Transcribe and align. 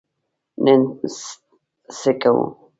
نن 0.63 0.81
څه 1.99 2.11
کوو؟ 2.21 2.45